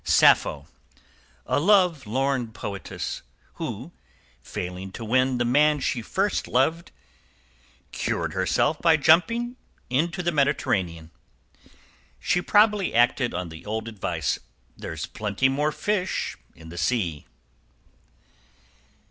[0.01, 0.65] =SAPPHO.
[1.45, 3.21] A love lorn poetess,
[3.61, 3.91] who,
[4.41, 6.91] failing to win the man she first loved,
[7.91, 9.57] cured herself by jumping
[9.91, 11.11] into the Mediterranean.
[12.19, 14.39] =She probably acted on the old advice,
[14.75, 17.27] "There's plenty more fish in the sea!"